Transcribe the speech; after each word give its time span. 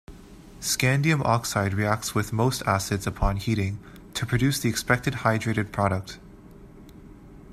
Scandium 0.61 1.23
oxide 1.25 1.75
reacts 1.75 2.15
with 2.15 2.33
most 2.33 2.63
acids 2.63 3.05
upon 3.05 3.37
heating, 3.37 3.77
to 4.15 4.25
produce 4.25 4.59
the 4.59 4.67
expected 4.67 5.13
hydrated 5.13 5.71
product. 5.71 6.17